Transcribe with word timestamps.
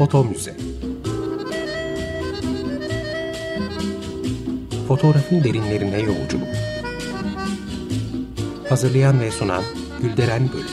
Foto 0.00 0.24
Müze 0.24 0.56
Fotoğrafın 4.88 5.44
derinlerine 5.44 6.00
yolculuk 6.00 6.48
Hazırlayan 8.68 9.20
ve 9.20 9.30
sunan 9.30 9.62
Gülderen 10.02 10.48
Bölüm 10.52 10.66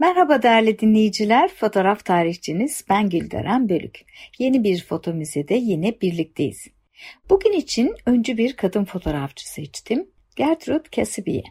Merhaba 0.00 0.42
değerli 0.42 0.78
dinleyiciler, 0.78 1.50
fotoğraf 1.54 2.04
tarihçiniz 2.04 2.84
ben 2.88 3.10
Gülderen 3.10 3.68
Bölük. 3.68 4.00
Yeni 4.38 4.64
bir 4.64 4.84
foto 4.84 5.12
müzede 5.12 5.54
yine 5.54 6.00
birlikteyiz. 6.00 6.68
Bugün 7.30 7.52
için 7.52 7.94
öncü 8.06 8.36
bir 8.36 8.56
kadın 8.56 8.84
fotoğrafçı 8.84 9.50
seçtim, 9.52 10.10
Gertrude 10.36 10.88
Cassibi'ye. 10.92 11.42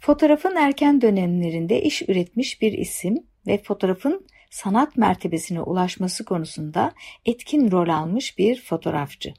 Fotoğrafın 0.00 0.56
erken 0.56 1.00
dönemlerinde 1.00 1.82
iş 1.82 2.02
üretmiş 2.02 2.62
bir 2.62 2.72
isim 2.72 3.26
ve 3.46 3.62
fotoğrafın 3.62 4.26
sanat 4.50 4.96
mertebesine 4.96 5.60
ulaşması 5.60 6.24
konusunda 6.24 6.92
etkin 7.24 7.70
rol 7.70 7.88
almış 7.88 8.38
bir 8.38 8.62
fotoğrafçı. 8.62 9.34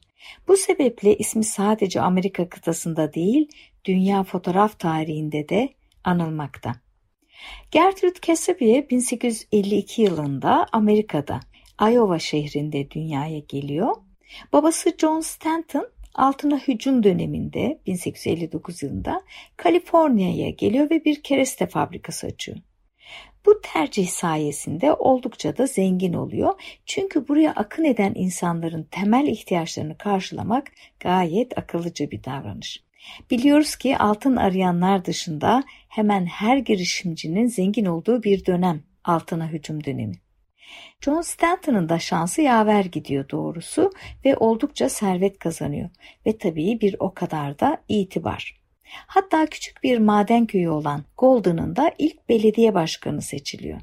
Bu 0.47 0.57
sebeple 0.57 1.17
ismi 1.17 1.43
sadece 1.43 2.01
Amerika 2.01 2.49
kıtasında 2.49 3.13
değil, 3.13 3.49
dünya 3.85 4.23
fotoğraf 4.23 4.79
tarihinde 4.79 5.49
de 5.49 5.73
anılmakta. 6.03 6.75
Gertrude 7.71 8.19
Cassidy 8.21 8.81
1852 8.89 10.01
yılında 10.01 10.65
Amerika'da 10.71 11.39
Iowa 11.81 12.19
şehrinde 12.19 12.91
dünyaya 12.91 13.39
geliyor. 13.39 13.95
Babası 14.53 14.93
John 14.97 15.19
Stanton 15.19 15.87
altına 16.15 16.57
hücum 16.57 17.03
döneminde 17.03 17.79
1859 17.85 18.83
yılında 18.83 19.21
Kaliforniya'ya 19.57 20.49
geliyor 20.49 20.89
ve 20.89 21.05
bir 21.05 21.23
kereste 21.23 21.67
fabrikası 21.67 22.27
açıyor. 22.27 22.57
Bu 23.45 23.61
tercih 23.61 24.07
sayesinde 24.07 24.93
oldukça 24.93 25.57
da 25.57 25.67
zengin 25.67 26.13
oluyor. 26.13 26.53
Çünkü 26.85 27.27
buraya 27.27 27.51
akın 27.51 27.83
eden 27.83 28.13
insanların 28.15 28.83
temel 28.83 29.27
ihtiyaçlarını 29.27 29.97
karşılamak 29.97 30.71
gayet 30.99 31.57
akıllıca 31.57 32.11
bir 32.11 32.23
davranış. 32.23 32.83
Biliyoruz 33.31 33.75
ki 33.75 33.97
altın 33.97 34.35
arayanlar 34.35 35.05
dışında 35.05 35.63
hemen 35.87 36.25
her 36.25 36.57
girişimcinin 36.57 37.47
zengin 37.47 37.85
olduğu 37.85 38.23
bir 38.23 38.45
dönem 38.45 38.83
altına 39.03 39.47
hücum 39.47 39.83
dönemi. 39.83 40.15
John 41.01 41.21
Stanton'ın 41.21 41.89
da 41.89 41.99
şansı 41.99 42.41
yaver 42.41 42.85
gidiyor 42.85 43.29
doğrusu 43.29 43.91
ve 44.25 44.37
oldukça 44.37 44.89
servet 44.89 45.39
kazanıyor 45.39 45.89
ve 46.25 46.37
tabii 46.37 46.81
bir 46.81 46.95
o 46.99 47.13
kadar 47.13 47.59
da 47.59 47.83
itibar. 47.87 48.57
Hatta 49.07 49.45
küçük 49.45 49.83
bir 49.83 49.97
maden 49.97 50.45
köyü 50.45 50.69
olan 50.69 51.03
Golden'ın 51.17 51.75
da 51.75 51.91
ilk 51.97 52.29
belediye 52.29 52.73
başkanı 52.73 53.21
seçiliyor. 53.21 53.79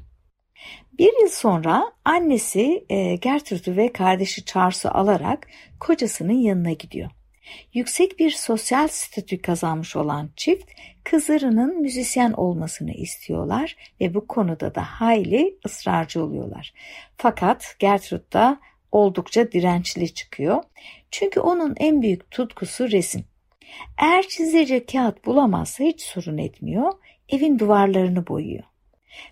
Bir 0.99 1.21
yıl 1.21 1.29
sonra 1.29 1.91
annesi 2.05 2.85
e, 2.89 3.15
Gertrude 3.15 3.75
ve 3.75 3.93
kardeşi 3.93 4.45
Charles'ı 4.45 4.91
alarak 4.91 5.47
kocasının 5.79 6.33
yanına 6.33 6.71
gidiyor. 6.71 7.11
Yüksek 7.73 8.19
bir 8.19 8.31
sosyal 8.31 8.87
statü 8.87 9.41
kazanmış 9.41 9.95
olan 9.95 10.29
çift 10.35 10.71
kızlarının 11.03 11.81
müzisyen 11.81 12.31
olmasını 12.31 12.91
istiyorlar 12.91 13.75
ve 14.01 14.13
bu 14.13 14.27
konuda 14.27 14.75
da 14.75 14.81
hayli 14.81 15.57
ısrarcı 15.65 16.23
oluyorlar. 16.23 16.73
Fakat 17.17 17.75
Gertrude 17.79 18.31
da 18.33 18.59
oldukça 18.91 19.51
dirençli 19.51 20.13
çıkıyor. 20.13 20.63
Çünkü 21.11 21.39
onun 21.39 21.75
en 21.77 22.01
büyük 22.01 22.31
tutkusu 22.31 22.91
resim. 22.91 23.25
Eğer 23.97 24.27
çizecek 24.27 24.91
kağıt 24.91 25.25
bulamazsa 25.25 25.83
hiç 25.83 26.01
sorun 26.01 26.37
etmiyor, 26.37 26.93
evin 27.29 27.59
duvarlarını 27.59 28.27
boyuyor. 28.27 28.63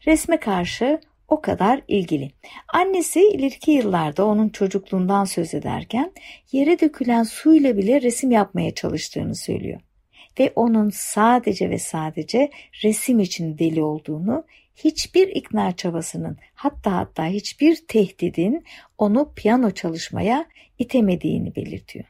Resme 0.06 0.40
karşı 0.40 1.02
o 1.28 1.42
kadar 1.42 1.82
ilgili. 1.88 2.32
Annesi 2.74 3.22
ileriki 3.28 3.72
yıllarda 3.72 4.26
onun 4.26 4.50
çocukluğundan 4.50 5.26
söz 5.26 5.54
ederken 5.54 6.12
yere 6.52 6.80
dökülen 6.80 7.24
suyla 7.24 7.78
bile 7.78 8.02
resim 8.02 8.32
yapmaya 8.32 8.74
çalıştığını 8.74 9.36
söylüyor. 9.36 9.82
Ve 10.40 10.54
onun 10.56 10.90
sadece 10.90 11.70
ve 11.70 11.80
sadece 11.80 12.50
resim 12.84 13.20
için 13.20 13.58
deli 13.58 13.84
olduğunu, 13.84 14.44
hiçbir 14.76 15.28
ikna 15.28 15.76
çabasının 15.76 16.38
hatta 16.54 16.92
hatta 16.92 17.26
hiçbir 17.26 17.76
tehdidin 17.88 18.64
onu 18.98 19.34
piyano 19.36 19.72
çalışmaya 19.72 20.46
itemediğini 20.80 21.56
belirtiyor. 21.56 22.06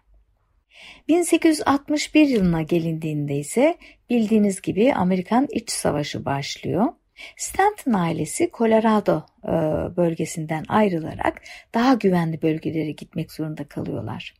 1861 1.08 2.28
yılına 2.28 2.62
gelindiğinde 2.62 3.38
ise 3.38 3.78
bildiğiniz 4.10 4.62
gibi 4.62 4.94
Amerikan 4.94 5.48
İç 5.52 5.72
Savaşı 5.72 6.26
başlıyor 6.26 6.88
Stanton 7.38 7.94
ailesi 7.94 8.50
Colorado 8.58 9.26
e, 9.44 9.52
bölgesinden 9.98 10.66
ayrılarak 10.68 11.42
daha 11.74 11.94
güvenli 11.94 12.42
bölgelere 12.42 12.92
gitmek 12.92 13.32
zorunda 13.32 13.68
kalıyorlar. 13.68 14.34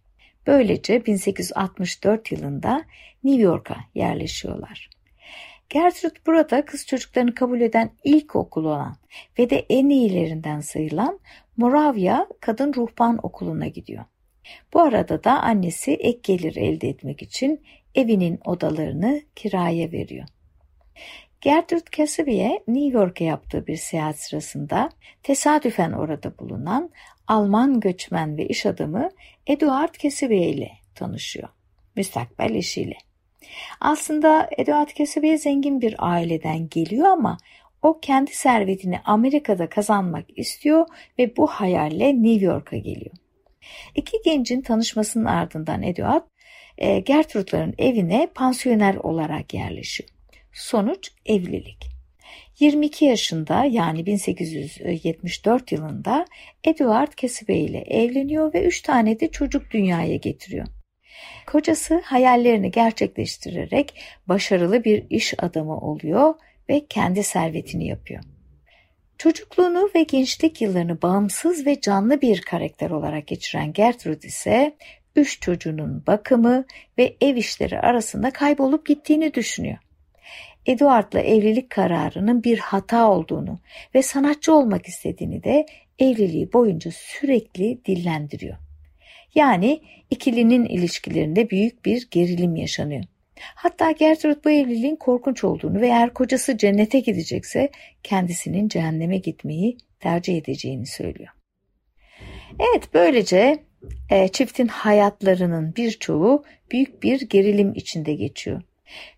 Böylece 0.48 1.06
1864 1.06 2.32
yılında 2.32 2.86
New 3.24 3.42
York'a 3.42 3.78
yerleşiyorlar. 3.96 4.90
Gertrude 5.70 6.20
burada 6.26 6.66
kız 6.66 6.86
çocuklarını 6.88 7.36
kabul 7.36 7.62
eden 7.62 7.92
ilk 8.04 8.36
okul 8.36 8.66
olan 8.66 8.98
ve 9.40 9.50
de 9.50 9.66
en 9.70 9.90
iyilerinden 9.90 10.60
sayılan 10.60 11.20
Moravia 11.58 12.28
Kadın 12.40 12.74
Ruhban 12.74 13.20
Okulu'na 13.24 13.68
gidiyor. 13.68 14.06
Bu 14.74 14.82
arada 14.82 15.24
da 15.24 15.42
annesi 15.42 15.92
ek 15.92 16.20
gelir 16.24 16.56
elde 16.56 16.90
etmek 16.90 17.22
için 17.22 17.62
evinin 17.96 18.40
odalarını 18.46 19.22
kiraya 19.36 19.92
veriyor. 19.92 20.28
Gertrude 21.44 21.90
Cassidy'e 21.92 22.64
New 22.68 23.00
York'a 23.00 23.24
yaptığı 23.24 23.68
bir 23.68 23.76
seyahat 23.76 24.20
sırasında 24.20 24.90
tesadüfen 25.24 25.92
orada 25.92 26.38
bulunan 26.40 26.90
Alman 27.28 27.80
göçmen 27.80 28.38
ve 28.38 28.48
iş 28.48 28.66
adamı 28.66 29.10
Eduard 29.48 29.94
Cassidy 30.00 30.52
ile 30.52 30.72
tanışıyor. 30.96 31.50
Müstakbel 31.96 32.56
eşiyle. 32.56 32.98
Aslında 33.82 34.50
Eduard 34.58 34.90
Cassidy 34.98 35.38
zengin 35.38 35.82
bir 35.82 35.96
aileden 35.98 36.70
geliyor 36.70 37.08
ama 37.08 37.38
o 37.82 38.00
kendi 38.00 38.36
servetini 38.36 39.00
Amerika'da 39.06 39.70
kazanmak 39.70 40.26
istiyor 40.38 40.86
ve 41.20 41.38
bu 41.38 41.48
hayalle 41.48 42.24
New 42.24 42.46
York'a 42.46 42.78
geliyor. 42.78 43.16
İki 43.96 44.18
gencin 44.26 44.62
tanışmasının 44.62 45.26
ardından 45.26 45.84
Eduard 45.84 46.24
e, 46.78 47.00
Gertrude'ların 47.00 47.74
evine 47.78 48.28
pansiyoner 48.36 48.96
olarak 48.96 49.54
yerleşiyor. 49.54 50.10
Sonuç 50.54 51.12
evlilik. 51.26 51.94
22 52.60 53.06
yaşında 53.06 53.66
yani 53.66 54.06
1874 54.06 55.72
yılında 55.72 56.26
Edward 56.64 57.14
Kesibe 57.14 57.56
ile 57.56 57.78
evleniyor 57.78 58.54
ve 58.54 58.66
3 58.66 58.82
tane 58.82 59.20
de 59.20 59.32
çocuk 59.32 59.72
dünyaya 59.72 60.16
getiriyor. 60.16 60.68
Kocası 61.48 62.02
hayallerini 62.06 62.72
gerçekleştirerek 62.72 64.02
başarılı 64.28 64.84
bir 64.84 65.06
iş 65.10 65.34
adamı 65.44 65.78
oluyor 65.78 66.34
ve 66.70 66.86
kendi 66.90 67.24
servetini 67.24 67.88
yapıyor. 67.88 68.24
Çocukluğunu 69.18 69.90
ve 69.96 70.04
gençlik 70.04 70.62
yıllarını 70.62 71.02
bağımsız 71.02 71.66
ve 71.66 71.82
canlı 71.82 72.22
bir 72.22 72.42
karakter 72.42 72.90
olarak 72.90 73.28
geçiren 73.28 73.74
Gertrude 73.74 74.28
ise 74.28 74.76
üç 75.16 75.42
çocuğunun 75.42 76.04
bakımı 76.08 76.66
ve 76.98 77.18
ev 77.22 77.36
işleri 77.36 77.80
arasında 77.80 78.32
kaybolup 78.32 78.86
gittiğini 78.86 79.34
düşünüyor. 79.34 79.78
Eduard'la 80.66 81.20
evlilik 81.20 81.70
kararının 81.70 82.44
bir 82.44 82.58
hata 82.58 83.10
olduğunu 83.12 83.60
ve 83.96 84.02
sanatçı 84.02 84.54
olmak 84.54 84.88
istediğini 84.88 85.44
de 85.44 85.66
evliliği 86.00 86.54
boyunca 86.54 86.92
sürekli 86.94 87.86
dillendiriyor. 87.86 88.58
Yani 89.36 89.82
ikilinin 90.10 90.66
ilişkilerinde 90.66 91.50
büyük 91.50 91.86
bir 91.86 92.08
gerilim 92.12 92.56
yaşanıyor. 92.56 93.04
Hatta 93.40 93.92
Gertrude 93.92 94.44
bu 94.46 94.50
evliliğin 94.50 94.96
korkunç 94.96 95.44
olduğunu 95.44 95.82
ve 95.82 95.88
eğer 95.88 96.14
kocası 96.14 96.58
cennete 96.58 97.00
gidecekse 97.00 97.70
kendisinin 98.04 98.68
cehenneme 98.68 99.18
gitmeyi 99.18 99.78
tercih 100.00 100.38
edeceğini 100.38 100.86
söylüyor. 100.86 101.30
Evet 102.60 102.90
böylece 102.94 103.64
e, 104.10 104.28
çiftin 104.28 104.68
hayatlarının 104.68 105.76
birçoğu 105.76 106.44
büyük 106.72 107.04
bir 107.04 107.22
gerilim 107.22 107.74
içinde 107.76 108.14
geçiyor. 108.14 108.62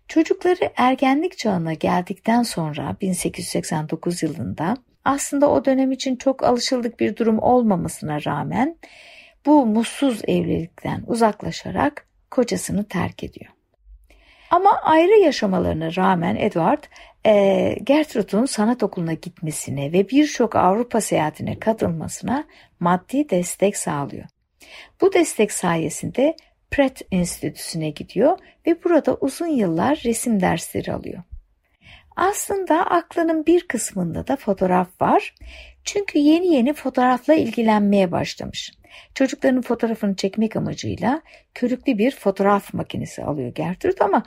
Çocukları 0.08 0.70
ergenlik 0.76 1.38
çağına 1.38 1.72
geldikten 1.72 2.42
sonra 2.42 2.96
1889 3.00 4.22
yılında 4.22 4.76
aslında 5.04 5.50
o 5.50 5.64
dönem 5.64 5.92
için 5.92 6.16
çok 6.16 6.44
alışıldık 6.44 7.00
bir 7.00 7.16
durum 7.16 7.38
olmamasına 7.38 8.24
rağmen 8.24 8.76
bu 9.46 9.66
mutsuz 9.66 10.22
evlilikten 10.28 11.04
uzaklaşarak 11.06 12.06
kocasını 12.30 12.84
terk 12.84 13.24
ediyor. 13.24 13.50
Ama 14.50 14.70
ayrı 14.82 15.18
yaşamalarına 15.18 15.96
rağmen 15.96 16.36
Edward 16.36 16.84
e, 17.26 17.76
Gertrude'un 17.82 18.46
sanat 18.46 18.82
okuluna 18.82 19.12
gitmesine 19.12 19.92
ve 19.92 20.08
birçok 20.08 20.56
Avrupa 20.56 21.00
seyahatine 21.00 21.58
katılmasına 21.58 22.44
maddi 22.80 23.30
destek 23.30 23.76
sağlıyor. 23.76 24.24
Bu 25.00 25.12
destek 25.12 25.52
sayesinde 25.52 26.36
Pratt 26.76 27.02
Enstitüsü'ne 27.12 27.90
gidiyor 27.90 28.38
ve 28.66 28.84
burada 28.84 29.14
uzun 29.14 29.46
yıllar 29.46 30.02
resim 30.04 30.40
dersleri 30.40 30.92
alıyor. 30.92 31.22
Aslında 32.16 32.86
aklının 32.86 33.46
bir 33.46 33.68
kısmında 33.68 34.26
da 34.26 34.36
fotoğraf 34.36 35.00
var. 35.00 35.34
Çünkü 35.84 36.18
yeni 36.18 36.46
yeni 36.46 36.72
fotoğrafla 36.72 37.34
ilgilenmeye 37.34 38.12
başlamış. 38.12 38.72
Çocukların 39.14 39.62
fotoğrafını 39.62 40.16
çekmek 40.16 40.56
amacıyla 40.56 41.22
körüklü 41.54 41.98
bir 41.98 42.10
fotoğraf 42.10 42.74
makinesi 42.74 43.24
alıyor 43.24 43.54
Gertrude 43.54 44.04
ama 44.04 44.22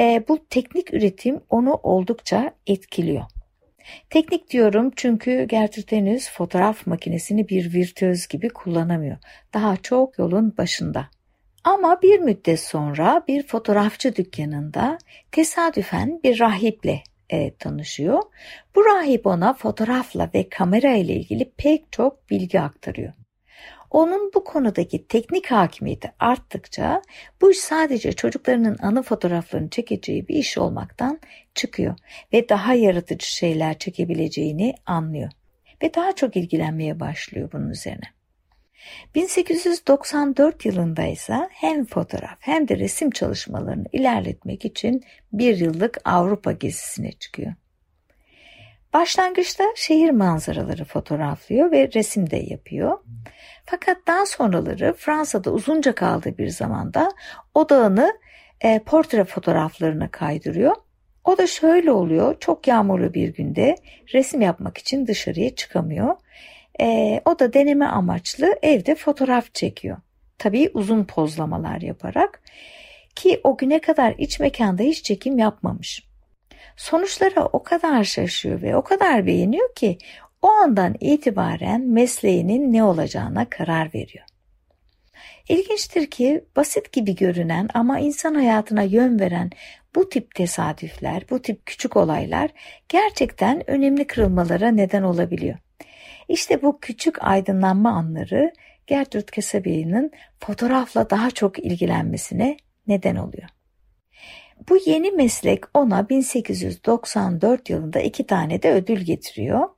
e, 0.00 0.24
bu 0.28 0.46
teknik 0.50 0.94
üretim 0.94 1.40
onu 1.50 1.74
oldukça 1.74 2.52
etkiliyor. 2.66 3.24
Teknik 4.10 4.50
diyorum 4.50 4.90
çünkü 4.96 5.44
Gertrude 5.44 5.96
henüz 5.96 6.30
fotoğraf 6.30 6.86
makinesini 6.86 7.48
bir 7.48 7.74
virtüöz 7.74 8.28
gibi 8.28 8.48
kullanamıyor. 8.48 9.16
Daha 9.54 9.76
çok 9.76 10.18
yolun 10.18 10.56
başında. 10.56 11.08
Ama 11.64 12.02
bir 12.02 12.20
müddet 12.20 12.60
sonra 12.60 13.24
bir 13.28 13.46
fotoğrafçı 13.46 14.16
dükkanında 14.16 14.98
tesadüfen 15.32 16.20
bir 16.24 16.40
rahiple 16.40 17.02
e, 17.30 17.54
tanışıyor. 17.54 18.22
Bu 18.74 18.84
rahip 18.84 19.26
ona 19.26 19.54
fotoğrafla 19.54 20.30
ve 20.34 20.48
kamera 20.48 20.94
ile 20.94 21.14
ilgili 21.14 21.52
pek 21.56 21.92
çok 21.92 22.30
bilgi 22.30 22.60
aktarıyor. 22.60 23.12
Onun 23.90 24.30
bu 24.34 24.44
konudaki 24.44 25.06
teknik 25.06 25.50
hakimiyeti 25.50 26.12
arttıkça 26.18 27.02
bu 27.40 27.50
iş 27.50 27.58
sadece 27.58 28.12
çocuklarının 28.12 28.76
anı 28.82 29.02
fotoğraflarını 29.02 29.70
çekeceği 29.70 30.28
bir 30.28 30.34
iş 30.34 30.58
olmaktan 30.58 31.20
çıkıyor 31.54 31.94
ve 32.32 32.48
daha 32.48 32.74
yaratıcı 32.74 33.26
şeyler 33.26 33.78
çekebileceğini 33.78 34.74
anlıyor 34.86 35.30
ve 35.82 35.94
daha 35.94 36.12
çok 36.12 36.36
ilgilenmeye 36.36 37.00
başlıyor 37.00 37.50
bunun 37.52 37.70
üzerine. 37.70 38.21
1894 39.14 40.64
yılında 40.64 41.02
ise 41.02 41.48
hem 41.50 41.84
fotoğraf 41.84 42.36
hem 42.40 42.68
de 42.68 42.78
resim 42.78 43.10
çalışmalarını 43.10 43.86
ilerletmek 43.92 44.64
için 44.64 45.04
bir 45.32 45.56
yıllık 45.56 45.98
Avrupa 46.04 46.52
gezisine 46.52 47.12
çıkıyor. 47.12 47.52
Başlangıçta 48.92 49.64
şehir 49.76 50.10
manzaraları 50.10 50.84
fotoğraflıyor 50.84 51.70
ve 51.70 51.90
resim 51.94 52.30
de 52.30 52.36
yapıyor. 52.36 52.98
Fakat 53.66 53.96
daha 54.06 54.26
sonraları 54.26 54.94
Fransa'da 54.98 55.50
uzunca 55.50 55.94
kaldığı 55.94 56.38
bir 56.38 56.48
zamanda 56.48 57.12
odağını 57.54 58.18
e, 58.60 58.78
portre 58.78 59.24
fotoğraflarına 59.24 60.10
kaydırıyor. 60.10 60.76
O 61.24 61.38
da 61.38 61.46
şöyle 61.46 61.92
oluyor, 61.92 62.36
çok 62.40 62.66
yağmurlu 62.66 63.14
bir 63.14 63.28
günde 63.28 63.76
resim 64.14 64.40
yapmak 64.40 64.78
için 64.78 65.06
dışarıya 65.06 65.54
çıkamıyor. 65.54 66.16
E, 66.80 67.20
o 67.24 67.38
da 67.38 67.52
deneme 67.52 67.86
amaçlı 67.86 68.58
evde 68.62 68.94
fotoğraf 68.94 69.54
çekiyor. 69.54 69.96
Tabii 70.38 70.70
uzun 70.74 71.04
pozlamalar 71.04 71.80
yaparak 71.80 72.42
ki 73.14 73.40
o 73.44 73.56
güne 73.56 73.80
kadar 73.80 74.14
iç 74.18 74.40
mekanda 74.40 74.82
hiç 74.82 75.02
çekim 75.02 75.38
yapmamış. 75.38 76.02
Sonuçlara 76.76 77.46
o 77.46 77.62
kadar 77.62 78.04
şaşıyor 78.04 78.62
ve 78.62 78.76
o 78.76 78.82
kadar 78.82 79.26
beğeniyor 79.26 79.74
ki 79.74 79.98
o 80.42 80.48
andan 80.48 80.94
itibaren 81.00 81.80
mesleğinin 81.80 82.72
ne 82.72 82.84
olacağına 82.84 83.50
karar 83.50 83.94
veriyor. 83.94 84.24
İlginçtir 85.48 86.10
ki 86.10 86.44
basit 86.56 86.92
gibi 86.92 87.16
görünen 87.16 87.68
ama 87.74 87.98
insan 87.98 88.34
hayatına 88.34 88.82
yön 88.82 89.20
veren 89.20 89.50
bu 89.94 90.08
tip 90.08 90.34
tesadüfler, 90.34 91.24
bu 91.30 91.42
tip 91.42 91.66
küçük 91.66 91.96
olaylar 91.96 92.50
gerçekten 92.88 93.70
önemli 93.70 94.06
kırılmalara 94.06 94.70
neden 94.70 95.02
olabiliyor. 95.02 95.58
İşte 96.32 96.62
bu 96.62 96.78
küçük 96.80 97.24
aydınlanma 97.24 97.90
anları 97.90 98.52
Gertrude 98.86 99.30
Kesebe'nin 99.32 100.10
fotoğrafla 100.40 101.10
daha 101.10 101.30
çok 101.30 101.58
ilgilenmesine 101.58 102.56
neden 102.86 103.16
oluyor. 103.16 103.48
Bu 104.68 104.78
yeni 104.86 105.10
meslek 105.10 105.64
ona 105.74 106.08
1894 106.08 107.70
yılında 107.70 108.00
iki 108.00 108.26
tane 108.26 108.62
de 108.62 108.72
ödül 108.72 109.00
getiriyor. 109.00 109.68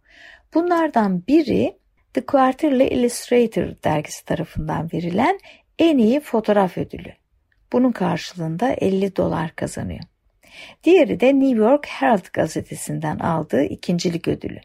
Bunlardan 0.54 1.26
biri 1.26 1.78
The 2.12 2.26
Quarterly 2.26 2.86
Illustrator 2.86 3.66
dergisi 3.84 4.24
tarafından 4.24 4.88
verilen 4.92 5.38
en 5.78 5.98
iyi 5.98 6.20
fotoğraf 6.20 6.78
ödülü. 6.78 7.12
Bunun 7.72 7.92
karşılığında 7.92 8.72
50 8.72 9.16
dolar 9.16 9.50
kazanıyor. 9.56 10.04
Diğeri 10.84 11.20
de 11.20 11.40
New 11.40 11.58
York 11.58 11.86
Herald 11.86 12.32
gazetesinden 12.32 13.18
aldığı 13.18 13.62
ikincilik 13.62 14.28
ödülü. 14.28 14.60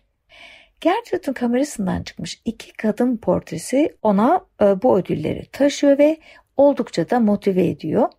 Gertrude'un 0.81 1.33
kamerasından 1.33 2.03
çıkmış 2.03 2.41
iki 2.45 2.73
kadın 2.73 3.17
portresi 3.17 3.95
ona 4.01 4.45
e, 4.61 4.81
bu 4.81 4.99
ödülleri 4.99 5.45
taşıyor 5.51 5.97
ve 5.97 6.17
oldukça 6.57 7.09
da 7.09 7.19
motive 7.19 7.67
ediyor. 7.67 8.09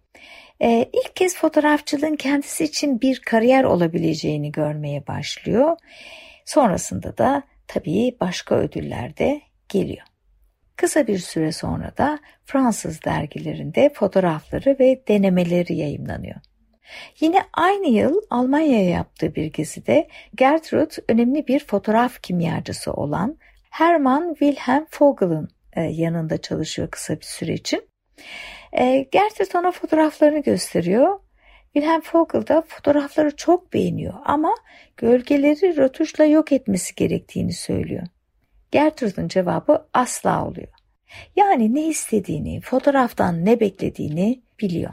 E, 0.63 0.91
ilk 0.93 1.17
kez 1.17 1.37
fotoğrafçılığın 1.37 2.17
kendisi 2.17 2.65
için 2.65 3.01
bir 3.01 3.21
kariyer 3.21 3.65
olabileceğini 3.65 4.53
görmeye 4.53 5.07
başlıyor. 5.07 5.77
Sonrasında 6.45 7.19
da 7.19 7.43
tabii 7.67 8.17
başka 8.21 8.55
ödüller 8.55 9.17
de 9.17 9.41
geliyor. 9.69 10.07
Kısa 10.77 11.07
bir 11.07 11.19
süre 11.19 11.53
sonra 11.53 11.97
da 11.99 12.19
Fransız 12.45 13.05
dergilerinde 13.05 13.91
fotoğrafları 13.95 14.77
ve 14.81 15.03
denemeleri 15.09 15.77
yayımlanıyor. 15.77 16.37
Yine 17.21 17.43
aynı 17.53 17.87
yıl 17.87 18.21
Almanya'ya 18.31 18.89
yaptığı 18.89 19.35
bir 19.35 19.45
gezide 19.45 20.09
Gertrude 20.35 21.03
önemli 21.09 21.47
bir 21.47 21.65
fotoğraf 21.65 22.23
kimyacısı 22.23 22.93
olan 22.93 23.39
Hermann 23.71 24.35
Wilhelm 24.35 24.87
Vogel'ın 25.01 25.49
e, 25.73 25.83
yanında 25.83 26.39
çalışıyor 26.39 26.91
kısa 26.91 27.17
bir 27.17 27.27
süre 27.27 27.53
için. 27.53 27.83
E, 28.73 29.09
Gertrude 29.13 29.59
ona 29.59 29.71
fotoğraflarını 29.71 30.39
gösteriyor. 30.39 31.21
Wilhelm 31.73 32.03
Vogel 32.15 32.47
da 32.47 32.63
fotoğrafları 32.69 33.37
çok 33.37 33.73
beğeniyor 33.73 34.15
ama 34.25 34.55
gölgeleri 34.97 35.77
rötuşla 35.77 36.25
yok 36.25 36.53
etmesi 36.53 36.95
gerektiğini 36.95 37.53
söylüyor. 37.53 38.07
Gertrude'un 38.71 39.29
cevabı 39.29 39.87
asla 39.95 40.47
oluyor. 40.47 40.69
Yani 41.37 41.75
ne 41.75 41.87
istediğini, 41.87 42.61
fotoğraftan 42.61 43.45
ne 43.45 43.61
beklediğini 43.61 44.41
biliyor. 44.61 44.93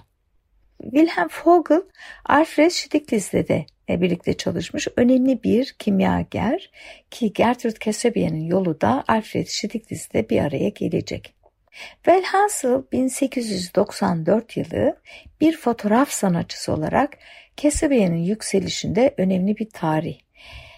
Wilhelm 0.83 1.29
Vogel, 1.45 1.81
Alfred 2.25 2.69
Stiglitz'le 2.69 3.47
de 3.47 3.65
e, 3.89 4.01
birlikte 4.01 4.37
çalışmış 4.37 4.87
önemli 4.95 5.43
bir 5.43 5.75
kimyager 5.79 6.71
ki 7.11 7.33
Gertrude 7.33 7.79
Casabian'ın 7.79 8.45
yolu 8.45 8.81
da 8.81 9.03
Alfred 9.07 9.47
Stiglitz'le 9.47 10.29
bir 10.29 10.41
araya 10.41 10.69
gelecek. 10.69 11.33
Velhasıl 12.07 12.83
1894 12.91 14.57
yılı 14.57 14.97
bir 15.41 15.57
fotoğraf 15.57 16.09
sanatçısı 16.09 16.73
olarak 16.73 17.17
Casabian'ın 17.57 18.15
yükselişinde 18.15 19.13
önemli 19.17 19.57
bir 19.57 19.69
tarih. 19.69 20.19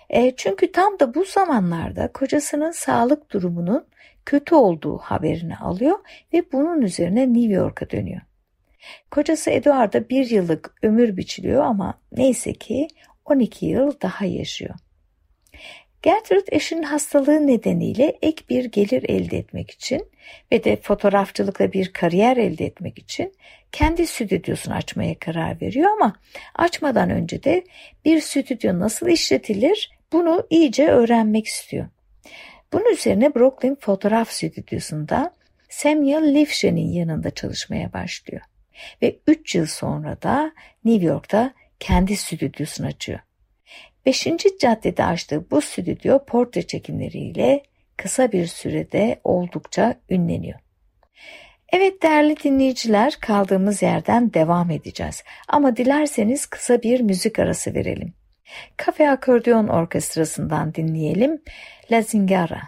E, 0.10 0.36
çünkü 0.36 0.72
tam 0.72 1.00
da 1.00 1.14
bu 1.14 1.26
zamanlarda 1.26 2.12
kocasının 2.12 2.72
sağlık 2.72 3.32
durumunun 3.32 3.88
kötü 4.26 4.56
olduğu 4.56 4.98
haberini 4.98 5.58
alıyor 5.58 6.00
ve 6.34 6.52
bunun 6.52 6.82
üzerine 6.82 7.34
New 7.34 7.54
York'a 7.54 7.90
dönüyor. 7.90 8.22
Kocası 9.12 9.52
Eduard'a 9.52 10.10
bir 10.10 10.30
yıllık 10.30 10.74
ömür 10.84 11.18
biçiliyor 11.18 11.64
ama 11.64 12.00
neyse 12.12 12.54
ki 12.54 12.88
12 13.26 13.66
yıl 13.66 14.02
daha 14.02 14.26
yaşıyor. 14.26 14.76
Gertrude 16.02 16.46
eşinin 16.52 16.84
hastalığı 16.84 17.48
nedeniyle 17.48 18.18
ek 18.22 18.44
bir 18.50 18.66
gelir 18.66 19.04
elde 19.10 19.38
etmek 19.38 19.72
için 19.72 20.08
ve 20.52 20.64
de 20.64 20.76
fotoğrafçılıkla 20.76 21.74
bir 21.74 21.94
kariyer 21.94 22.38
elde 22.38 22.66
etmek 22.66 23.00
için 23.00 23.34
kendi 23.72 24.08
stüdyosunu 24.08 24.76
açmaya 24.76 25.20
karar 25.20 25.62
veriyor 25.62 25.90
ama 25.92 26.16
açmadan 26.56 27.10
önce 27.10 27.44
de 27.44 27.64
bir 28.06 28.20
stüdyo 28.22 28.80
nasıl 28.80 29.08
işletilir 29.08 29.92
bunu 30.14 30.48
iyice 30.50 30.88
öğrenmek 30.88 31.46
istiyor. 31.46 31.88
Bunun 32.74 32.94
üzerine 32.94 33.36
Brooklyn 33.36 33.78
Fotoğraf 33.80 34.32
Stüdyosu'nda 34.32 35.34
Samuel 35.70 36.36
Lifshin'in 36.36 36.92
yanında 36.92 37.32
çalışmaya 37.32 37.94
başlıyor 37.94 38.42
ve 39.02 39.20
3 39.28 39.56
yıl 39.56 39.66
sonra 39.66 40.22
da 40.22 40.52
New 40.86 41.06
York'ta 41.06 41.54
kendi 41.80 42.16
stüdyosunu 42.16 42.88
açıyor. 42.88 43.20
5. 44.06 44.28
caddede 44.60 45.06
açtığı 45.06 45.52
bu 45.52 45.62
stüdyo 45.62 46.26
portre 46.26 46.62
çekimleriyle 46.62 47.64
kısa 47.98 48.32
bir 48.32 48.46
sürede 48.46 49.22
oldukça 49.24 49.96
ünleniyor. 50.10 50.60
Evet 51.72 52.04
değerli 52.04 52.36
dinleyiciler 52.44 53.18
kaldığımız 53.22 53.82
yerden 53.82 54.34
devam 54.34 54.72
edeceğiz. 54.72 55.24
Ama 55.48 55.76
dilerseniz 55.76 56.46
kısa 56.46 56.82
bir 56.82 57.02
müzik 57.02 57.40
arası 57.40 57.74
verelim. 57.74 58.14
Kafe 58.78 59.10
Akordeon 59.10 59.68
Orkestrası'ndan 59.68 60.74
dinleyelim 60.74 61.42
La 61.92 62.02
Zingara. 62.02 62.62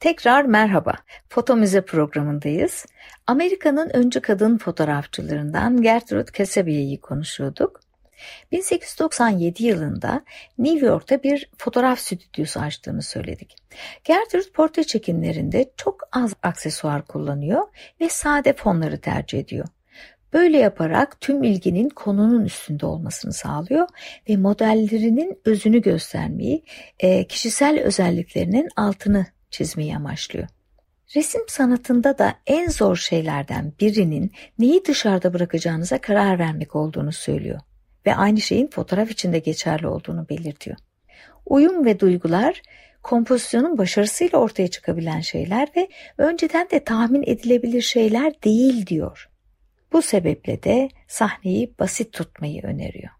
Tekrar 0.00 0.44
merhaba. 0.44 0.94
Foto 1.28 1.56
Müze 1.56 1.80
programındayız. 1.80 2.86
Amerika'nın 3.30 3.90
öncü 3.96 4.20
kadın 4.20 4.58
fotoğrafçılarından 4.58 5.82
Gertrude 5.82 6.30
Casabier'i 6.38 7.00
konuşuyorduk. 7.00 7.80
1897 8.52 9.64
yılında 9.64 10.24
New 10.58 10.86
York'ta 10.86 11.22
bir 11.22 11.50
fotoğraf 11.58 11.98
stüdyosu 11.98 12.60
açtığını 12.60 13.02
söyledik. 13.02 13.56
Gertrude 14.04 14.50
portre 14.54 14.84
çekimlerinde 14.84 15.70
çok 15.76 16.00
az 16.12 16.34
aksesuar 16.42 17.06
kullanıyor 17.06 17.62
ve 18.00 18.08
sade 18.08 18.52
fonları 18.52 19.00
tercih 19.00 19.38
ediyor. 19.38 19.68
Böyle 20.32 20.58
yaparak 20.58 21.20
tüm 21.20 21.42
ilginin 21.42 21.88
konunun 21.88 22.44
üstünde 22.44 22.86
olmasını 22.86 23.32
sağlıyor 23.32 23.88
ve 24.28 24.36
modellerinin 24.36 25.40
özünü 25.44 25.82
göstermeyi, 25.82 26.64
e, 27.00 27.26
kişisel 27.26 27.80
özelliklerinin 27.80 28.68
altını 28.76 29.26
çizmeyi 29.50 29.96
amaçlıyor. 29.96 30.48
Resim 31.16 31.40
sanatında 31.48 32.18
da 32.18 32.34
en 32.46 32.68
zor 32.68 32.96
şeylerden 32.96 33.72
birinin 33.80 34.32
neyi 34.58 34.84
dışarıda 34.84 35.34
bırakacağınıza 35.34 36.00
karar 36.00 36.38
vermek 36.38 36.76
olduğunu 36.76 37.12
söylüyor 37.12 37.60
ve 38.06 38.14
aynı 38.14 38.40
şeyin 38.40 38.66
fotoğraf 38.66 39.10
için 39.10 39.32
de 39.32 39.38
geçerli 39.38 39.86
olduğunu 39.86 40.28
belirtiyor. 40.28 40.76
Uyum 41.46 41.84
ve 41.84 42.00
duygular 42.00 42.62
kompozisyonun 43.02 43.78
başarısıyla 43.78 44.38
ortaya 44.38 44.68
çıkabilen 44.68 45.20
şeyler 45.20 45.68
ve 45.76 45.88
önceden 46.18 46.70
de 46.70 46.84
tahmin 46.84 47.22
edilebilir 47.22 47.82
şeyler 47.82 48.42
değil 48.42 48.86
diyor. 48.86 49.30
Bu 49.92 50.02
sebeple 50.02 50.62
de 50.62 50.88
sahneyi 51.08 51.74
basit 51.78 52.12
tutmayı 52.12 52.62
öneriyor. 52.62 53.10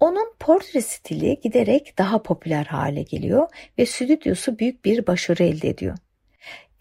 Onun 0.00 0.34
portre 0.40 0.80
stili 0.80 1.40
giderek 1.40 1.98
daha 1.98 2.22
popüler 2.22 2.64
hale 2.64 3.02
geliyor 3.02 3.48
ve 3.78 3.86
stüdyosu 3.86 4.58
büyük 4.58 4.84
bir 4.84 5.06
başarı 5.06 5.44
elde 5.44 5.68
ediyor. 5.68 5.96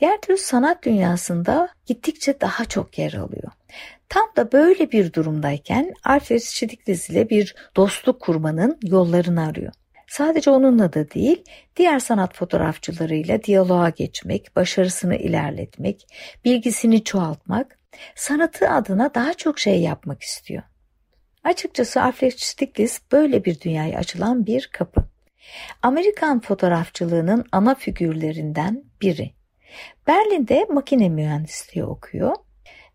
Gertrude 0.03 0.37
sanat 0.37 0.83
dünyasında 0.83 1.69
gittikçe 1.85 2.41
daha 2.41 2.65
çok 2.65 2.97
yer 2.97 3.13
alıyor. 3.13 3.51
Tam 4.09 4.23
da 4.35 4.51
böyle 4.51 4.91
bir 4.91 5.13
durumdayken 5.13 5.93
Alfred 6.03 6.39
Stieglitz 6.39 7.09
ile 7.09 7.29
bir 7.29 7.55
dostluk 7.75 8.21
kurmanın 8.21 8.79
yollarını 8.83 9.45
arıyor. 9.45 9.73
Sadece 10.07 10.51
onunla 10.51 10.93
da 10.93 11.11
değil, 11.11 11.43
diğer 11.75 11.99
sanat 11.99 12.35
fotoğrafçılarıyla 12.35 13.43
diyaloğa 13.43 13.89
geçmek, 13.89 14.55
başarısını 14.55 15.15
ilerletmek, 15.15 16.07
bilgisini 16.45 17.03
çoğaltmak, 17.03 17.79
sanatı 18.15 18.69
adına 18.69 19.13
daha 19.13 19.33
çok 19.33 19.59
şey 19.59 19.81
yapmak 19.81 20.21
istiyor. 20.21 20.63
Açıkçası 21.43 22.01
Alfred 22.01 22.33
Stieglitz 22.37 23.01
böyle 23.11 23.45
bir 23.45 23.59
dünyaya 23.59 23.99
açılan 23.99 24.45
bir 24.45 24.69
kapı. 24.73 25.03
Amerikan 25.81 26.39
fotoğrafçılığının 26.39 27.45
ana 27.51 27.75
figürlerinden 27.75 28.83
biri. 29.01 29.42
Berlin'de 30.07 30.65
makine 30.69 31.09
mühendisliği 31.09 31.85
okuyor 31.85 32.35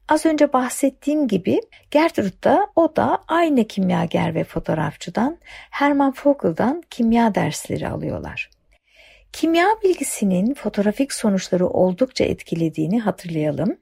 Az 0.09 0.27
önce 0.27 0.53
bahsettiğim 0.53 1.29
gibi 1.29 1.61
Gertrude 1.91 2.43
da 2.43 2.67
o 2.77 2.97
da 2.97 3.25
aynı 3.29 3.67
kimyager 3.67 4.35
ve 4.35 4.45
fotoğrafçıdan 4.45 5.39
Hermann 5.71 6.15
Vogel'dan 6.25 6.83
kimya 6.91 7.35
dersleri 7.35 7.89
alıyorlar. 7.89 8.51
Kimya 9.33 9.67
bilgisinin 9.85 10.55
fotoğrafik 10.55 11.13
sonuçları 11.13 11.67
oldukça 11.69 12.25
etkilediğini 12.25 13.01
hatırlayalım. 13.01 13.79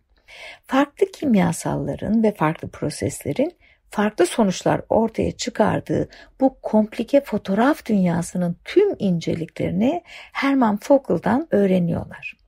Farklı 0.67 1.07
kimyasalların 1.13 2.23
ve 2.23 2.35
farklı 2.35 2.69
proseslerin 2.69 3.53
farklı 3.91 4.27
sonuçlar 4.27 4.81
ortaya 4.89 5.33
çıkardığı 5.33 6.09
bu 6.41 6.61
komplike 6.63 7.21
fotoğraf 7.21 7.87
dünyasının 7.87 8.57
tüm 8.65 8.97
inceliklerini 8.99 10.03
Hermann 10.33 10.79
Vogel'dan 10.91 11.49
öğreniyorlar. 11.51 12.46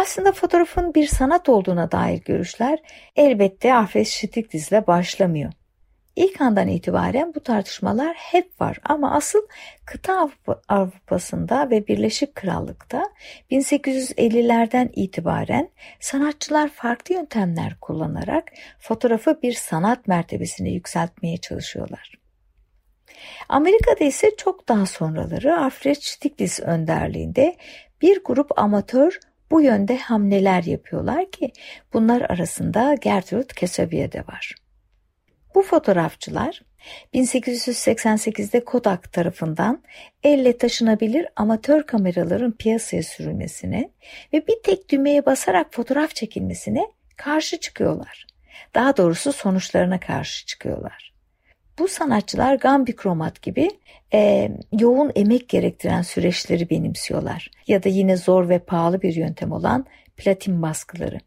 Aslında 0.00 0.32
fotoğrafın 0.32 0.94
bir 0.94 1.06
sanat 1.06 1.48
olduğuna 1.48 1.92
dair 1.92 2.20
görüşler 2.24 2.78
elbette 3.16 3.74
Alfred 3.74 4.06
Stieglitz 4.06 4.68
ile 4.68 4.86
başlamıyor. 4.86 5.52
İlk 6.16 6.40
andan 6.40 6.68
itibaren 6.68 7.34
bu 7.34 7.40
tartışmalar 7.40 8.16
hep 8.16 8.60
var 8.60 8.78
ama 8.84 9.14
asıl 9.14 9.38
kıta 9.86 10.28
Avrupa'sında 10.68 11.70
ve 11.70 11.86
Birleşik 11.86 12.34
Krallık'ta 12.34 13.10
1850'lerden 13.50 14.90
itibaren 14.96 15.70
sanatçılar 16.00 16.68
farklı 16.68 17.14
yöntemler 17.14 17.76
kullanarak 17.80 18.52
fotoğrafı 18.78 19.42
bir 19.42 19.52
sanat 19.52 20.08
mertebesine 20.08 20.70
yükseltmeye 20.70 21.36
çalışıyorlar. 21.36 22.12
Amerika'da 23.48 24.04
ise 24.04 24.36
çok 24.36 24.68
daha 24.68 24.86
sonraları 24.86 25.58
Alfred 25.58 25.96
Stieglitz 26.00 26.60
önderliğinde 26.60 27.56
bir 28.02 28.24
grup 28.24 28.58
amatör 28.58 29.18
bu 29.50 29.60
yönde 29.60 29.98
hamleler 29.98 30.62
yapıyorlar 30.62 31.30
ki 31.30 31.52
bunlar 31.92 32.20
arasında 32.20 32.94
Gertrude 32.94 33.54
Kesebiye 33.56 34.12
de 34.12 34.20
var. 34.20 34.54
Bu 35.54 35.62
fotoğrafçılar 35.62 36.62
1888'de 37.14 38.64
Kodak 38.64 39.12
tarafından 39.12 39.82
elle 40.22 40.58
taşınabilir 40.58 41.26
amatör 41.36 41.82
kameraların 41.82 42.52
piyasaya 42.52 43.02
sürülmesine 43.02 43.90
ve 44.32 44.46
bir 44.46 44.62
tek 44.62 44.88
düğmeye 44.88 45.26
basarak 45.26 45.74
fotoğraf 45.74 46.14
çekilmesine 46.14 46.86
karşı 47.16 47.60
çıkıyorlar. 47.60 48.26
Daha 48.74 48.96
doğrusu 48.96 49.32
sonuçlarına 49.32 50.00
karşı 50.00 50.46
çıkıyorlar. 50.46 51.09
Bu 51.80 51.88
sanatçılar 51.88 52.54
Gambi 52.54 52.96
kromat 52.96 53.42
gibi 53.42 53.70
e, 54.14 54.50
yoğun 54.80 55.12
emek 55.14 55.48
gerektiren 55.48 56.02
süreçleri 56.02 56.70
benimsiyorlar. 56.70 57.50
Ya 57.66 57.82
da 57.82 57.88
yine 57.88 58.16
zor 58.16 58.48
ve 58.48 58.58
pahalı 58.58 59.02
bir 59.02 59.14
yöntem 59.14 59.52
olan 59.52 59.86
platin 60.16 60.62
baskıları. 60.62 61.18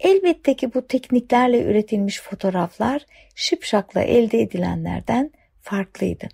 Elbette 0.00 0.56
ki 0.56 0.74
bu 0.74 0.86
tekniklerle 0.86 1.62
üretilmiş 1.62 2.20
fotoğraflar 2.20 3.06
şıpşakla 3.34 4.00
elde 4.00 4.40
edilenlerden 4.40 5.30
farklıydı. 5.60 6.28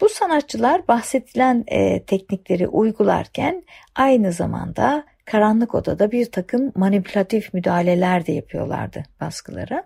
Bu 0.00 0.08
sanatçılar 0.08 0.88
bahsedilen 0.88 1.64
e, 1.66 2.02
teknikleri 2.02 2.68
uygularken 2.68 3.62
aynı 3.94 4.32
zamanda 4.32 5.04
karanlık 5.24 5.74
odada 5.74 6.12
bir 6.12 6.30
takım 6.30 6.72
manipülatif 6.74 7.54
müdahaleler 7.54 8.26
de 8.26 8.32
yapıyorlardı 8.32 9.02
baskılara. 9.20 9.84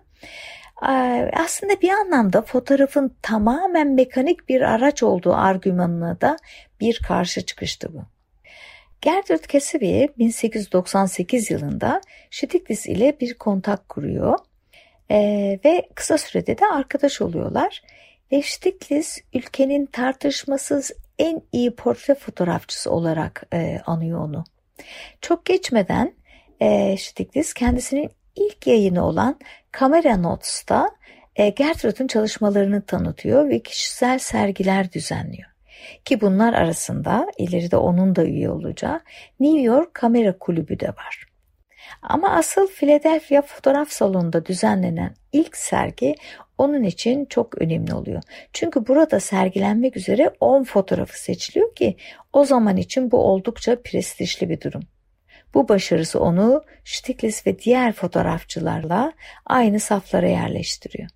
Ee, 0.83 1.31
aslında 1.33 1.81
bir 1.81 1.89
anlamda 1.89 2.41
fotoğrafın 2.41 3.15
tamamen 3.21 3.87
mekanik 3.87 4.49
bir 4.49 4.61
araç 4.61 5.03
olduğu 5.03 5.33
argümanına 5.33 6.21
da 6.21 6.37
bir 6.79 7.01
karşı 7.07 7.45
çıkıştı 7.45 7.93
bu. 7.93 8.01
Gertrude 9.01 9.47
Cassidy 9.47 10.07
1898 10.17 11.51
yılında 11.51 12.01
Stiglitz 12.31 12.87
ile 12.87 13.19
bir 13.19 13.33
kontak 13.33 13.89
kuruyor 13.89 14.39
ee, 15.11 15.59
ve 15.65 15.89
kısa 15.95 16.17
sürede 16.17 16.57
de 16.57 16.65
arkadaş 16.65 17.21
oluyorlar. 17.21 17.83
Ve 18.31 18.41
Stiglitz 18.41 19.17
ülkenin 19.33 19.85
tartışmasız 19.85 20.91
en 21.19 21.41
iyi 21.51 21.75
portre 21.75 22.15
fotoğrafçısı 22.15 22.91
olarak 22.91 23.43
e, 23.53 23.79
anıyor 23.85 24.19
onu. 24.19 24.43
Çok 25.21 25.45
geçmeden 25.45 26.13
e, 26.59 26.97
Stiglitz 26.97 27.53
kendisinin 27.53 28.09
ilk 28.37 28.67
yayını 28.67 29.05
olan 29.05 29.39
Camera 29.79 30.17
Notes'ta 30.17 30.91
e, 31.35 31.49
Gertrude'un 31.49 32.07
çalışmalarını 32.07 32.81
tanıtıyor 32.81 33.49
ve 33.49 33.59
kişisel 33.59 34.19
sergiler 34.19 34.91
düzenliyor. 34.91 35.49
Ki 36.05 36.21
bunlar 36.21 36.53
arasında 36.53 37.27
ileride 37.37 37.77
onun 37.77 38.15
da 38.15 38.25
üye 38.25 38.49
olacağı 38.49 39.01
New 39.39 39.61
York 39.61 39.93
Kamera 39.93 40.37
Kulübü 40.37 40.79
de 40.79 40.87
var. 40.87 41.27
Ama 42.01 42.31
asıl 42.31 42.67
Philadelphia 42.67 43.41
Fotoğraf 43.41 43.89
Salonu'nda 43.89 44.45
düzenlenen 44.45 45.15
ilk 45.31 45.57
sergi 45.57 46.15
onun 46.57 46.83
için 46.83 47.25
çok 47.25 47.61
önemli 47.61 47.93
oluyor. 47.93 48.21
Çünkü 48.53 48.87
burada 48.87 49.19
sergilenmek 49.19 49.97
üzere 49.97 50.33
10 50.39 50.63
fotoğrafı 50.63 51.21
seçiliyor 51.21 51.75
ki 51.75 51.97
o 52.33 52.43
zaman 52.43 52.77
için 52.77 53.11
bu 53.11 53.17
oldukça 53.17 53.81
prestijli 53.81 54.49
bir 54.49 54.61
durum. 54.61 54.81
Bu 55.53 55.69
başarısı 55.69 56.19
onu 56.19 56.63
Stiglitz 56.85 57.47
ve 57.47 57.59
diğer 57.59 57.91
fotoğrafçılarla 57.93 59.13
aynı 59.45 59.79
saflara 59.79 60.27
yerleştiriyor. 60.27 61.09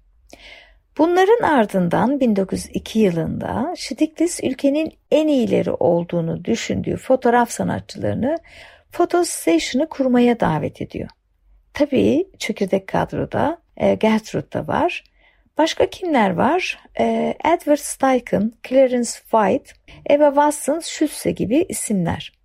Bunların 0.97 1.43
ardından 1.43 2.19
1902 2.19 2.99
yılında 2.99 3.73
Stiglitz 3.77 4.39
ülkenin 4.43 4.93
en 5.11 5.27
iyileri 5.27 5.71
olduğunu 5.71 6.45
düşündüğü 6.45 6.97
fotoğraf 6.97 7.51
sanatçılarını 7.51 8.37
Photo 8.91 9.23
Station'ı 9.23 9.89
kurmaya 9.89 10.39
davet 10.39 10.81
ediyor. 10.81 11.09
Tabii 11.73 12.27
çekirdek 12.39 12.87
kadroda 12.87 13.57
e, 13.77 13.95
Gertrude 13.95 14.51
da 14.51 14.67
var. 14.67 15.03
Başka 15.57 15.89
kimler 15.89 16.29
var? 16.29 16.79
E, 16.99 17.35
Edward 17.45 17.77
Steichen, 17.77 18.51
Clarence 18.69 19.11
White, 19.11 19.73
Eva 20.09 20.27
Watson, 20.27 20.79
Schütze 20.79 21.31
gibi 21.31 21.65
isimler. 21.69 22.40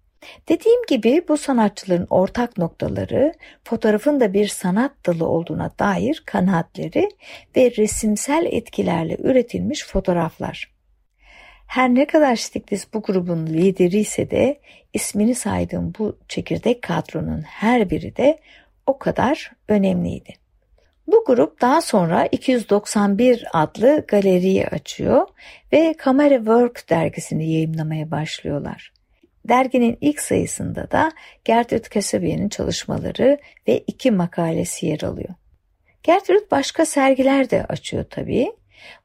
Dediğim 0.49 0.87
gibi 0.89 1.23
bu 1.29 1.37
sanatçıların 1.37 2.07
ortak 2.11 2.59
noktaları 2.59 3.35
fotoğrafın 3.65 4.21
da 4.21 4.33
bir 4.33 4.49
sanat 4.49 4.93
dalı 5.07 5.29
olduğuna 5.29 5.71
dair 5.79 6.23
kanaatleri 6.27 7.09
ve 7.57 7.71
resimsel 7.79 8.47
etkilerle 8.51 9.17
üretilmiş 9.19 9.87
fotoğraflar. 9.87 10.77
Her 11.67 11.95
ne 11.95 12.07
kadar 12.07 12.37
Stiglitz 12.37 12.87
bu 12.95 13.03
grubun 13.03 13.47
lideri 13.47 13.99
ise 13.99 14.31
de 14.31 14.61
ismini 14.93 15.35
saydığım 15.35 15.93
bu 15.99 16.19
çekirdek 16.29 16.83
kadronun 16.83 17.43
her 17.43 17.91
biri 17.91 18.17
de 18.17 18.41
o 18.87 18.99
kadar 18.99 19.53
önemliydi. 19.69 20.35
Bu 21.07 21.25
grup 21.27 21.61
daha 21.61 21.81
sonra 21.81 22.27
291 22.27 23.45
adlı 23.53 24.05
galeriyi 24.09 24.67
açıyor 24.67 25.27
ve 25.73 25.95
Camera 26.05 26.37
Work 26.37 26.91
dergisini 26.91 27.53
yayınlamaya 27.53 28.11
başlıyorlar. 28.11 28.93
Derginin 29.49 29.99
ilk 30.01 30.21
sayısında 30.21 30.91
da 30.91 31.13
Gertrude 31.45 31.89
Kasabiye'nin 31.89 32.49
çalışmaları 32.49 33.39
ve 33.69 33.79
iki 33.79 34.11
makalesi 34.11 34.87
yer 34.87 35.03
alıyor. 35.03 35.35
Gertrude 36.03 36.51
başka 36.51 36.87
sergiler 36.87 37.51
de 37.51 37.65
açıyor 37.65 38.05
tabii. 38.11 38.53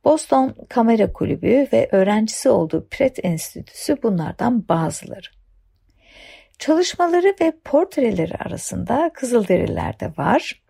Boston 0.03 0.55
Kamera 0.69 1.13
Kulübü 1.13 1.67
ve 1.73 1.89
öğrencisi 1.91 2.49
olduğu 2.49 2.87
Pratt 2.91 3.25
Enstitüsü 3.25 4.03
bunlardan 4.03 4.67
bazıları. 4.67 5.27
Çalışmaları 6.59 7.35
ve 7.41 7.53
portreleri 7.65 8.37
arasında 8.37 9.11
Kızılderililer 9.13 9.99
de 9.99 10.13
var. 10.17 10.61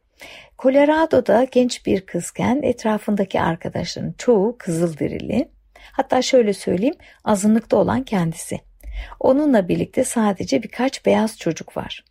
Colorado'da 0.59 1.43
genç 1.43 1.85
bir 1.85 2.05
kızken 2.05 2.61
etrafındaki 2.63 3.41
arkadaşların 3.41 4.13
çoğu 4.17 4.57
Kızılderili. 4.57 5.49
Hatta 5.91 6.21
şöyle 6.21 6.53
söyleyeyim 6.53 6.95
azınlıkta 7.23 7.77
olan 7.77 8.03
kendisi. 8.03 8.70
Onunla 9.19 9.67
birlikte 9.67 10.03
sadece 10.03 10.63
birkaç 10.63 11.05
beyaz 11.05 11.37
çocuk 11.37 11.77
var. 11.77 12.05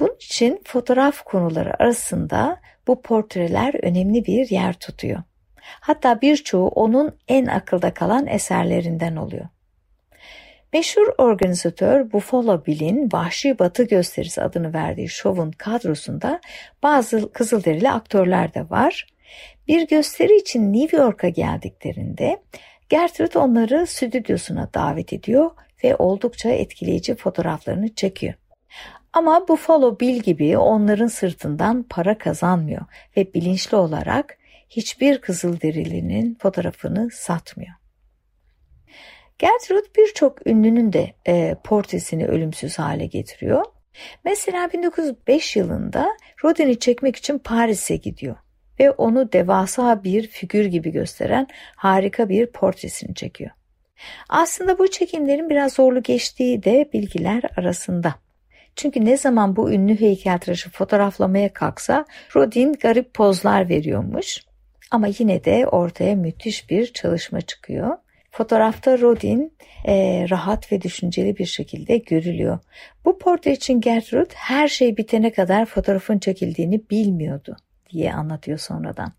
Bunun 0.00 0.16
için 0.16 0.60
fotoğraf 0.64 1.24
konuları 1.24 1.82
arasında 1.82 2.60
bu 2.86 3.02
portreler 3.02 3.84
önemli 3.84 4.24
bir 4.24 4.50
yer 4.50 4.72
tutuyor. 4.72 5.22
Hatta 5.60 6.20
birçoğu 6.20 6.68
onun 6.68 7.16
en 7.28 7.46
akılda 7.46 7.94
kalan 7.94 8.26
eserlerinden 8.26 9.16
oluyor. 9.16 9.46
Meşhur 10.72 11.06
organizatör 11.18 12.12
Buffalo 12.12 12.66
Bill'in 12.66 13.08
Vahşi 13.12 13.58
Batı 13.58 13.82
gösterisi 13.82 14.42
adını 14.42 14.74
verdiği 14.74 15.08
şovun 15.08 15.50
kadrosunda 15.50 16.40
bazı 16.82 17.32
Kızılderili 17.32 17.90
aktörler 17.90 18.54
de 18.54 18.70
var. 18.70 19.06
Bir 19.68 19.88
gösteri 19.88 20.36
için 20.36 20.72
New 20.72 20.96
York'a 20.96 21.28
geldiklerinde 21.28 22.40
Gertrude 22.90 23.38
onları 23.38 23.86
stüdyosuna 23.86 24.68
davet 24.74 25.12
ediyor 25.12 25.50
ve 25.84 25.96
oldukça 25.96 26.50
etkileyici 26.50 27.14
fotoğraflarını 27.14 27.94
çekiyor. 27.94 28.34
Ama 29.12 29.48
Buffalo 29.48 30.00
Bill 30.00 30.20
gibi 30.20 30.58
onların 30.58 31.06
sırtından 31.06 31.82
para 31.82 32.18
kazanmıyor 32.18 32.82
ve 33.16 33.34
bilinçli 33.34 33.76
olarak 33.76 34.38
hiçbir 34.68 35.20
Kızılderilinin 35.20 36.38
fotoğrafını 36.40 37.10
satmıyor. 37.10 37.72
Gertrude 39.38 39.86
birçok 39.98 40.46
ünlünün 40.46 40.92
de 40.92 41.14
e, 41.26 41.56
portresini 41.64 42.26
ölümsüz 42.26 42.78
hale 42.78 43.06
getiriyor. 43.06 43.64
Mesela 44.24 44.72
1905 44.72 45.56
yılında 45.56 46.08
Rodin'i 46.44 46.78
çekmek 46.78 47.16
için 47.16 47.38
Paris'e 47.38 47.96
gidiyor 47.96 48.36
ve 48.80 48.90
onu 48.90 49.32
devasa 49.32 50.04
bir 50.04 50.26
figür 50.26 50.64
gibi 50.64 50.90
gösteren 50.90 51.46
harika 51.76 52.28
bir 52.28 52.46
portresini 52.46 53.14
çekiyor. 53.14 53.50
Aslında 54.28 54.78
bu 54.78 54.90
çekimlerin 54.90 55.50
biraz 55.50 55.72
zorlu 55.72 56.02
geçtiği 56.02 56.62
de 56.62 56.90
bilgiler 56.92 57.42
arasında. 57.56 58.14
Çünkü 58.76 59.04
ne 59.04 59.16
zaman 59.16 59.56
bu 59.56 59.72
ünlü 59.72 60.00
heykeltıraşı 60.00 60.70
fotoğraflamaya 60.70 61.52
kalksa 61.52 62.04
Rodin 62.36 62.72
garip 62.72 63.14
pozlar 63.14 63.68
veriyormuş. 63.68 64.40
Ama 64.90 65.06
yine 65.18 65.44
de 65.44 65.66
ortaya 65.66 66.14
müthiş 66.14 66.70
bir 66.70 66.92
çalışma 66.92 67.40
çıkıyor. 67.40 67.96
Fotoğrafta 68.30 68.98
Rodin 68.98 69.52
e, 69.84 70.26
rahat 70.30 70.72
ve 70.72 70.82
düşünceli 70.82 71.38
bir 71.38 71.46
şekilde 71.46 71.96
görülüyor. 71.96 72.58
Bu 73.04 73.18
portre 73.18 73.52
için 73.52 73.80
Gertrude 73.80 74.34
her 74.34 74.68
şey 74.68 74.96
bitene 74.96 75.32
kadar 75.32 75.66
fotoğrafın 75.66 76.18
çekildiğini 76.18 76.90
bilmiyordu 76.90 77.56
diye 77.92 78.12
anlatıyor 78.12 78.58
sonradan. 78.58 79.12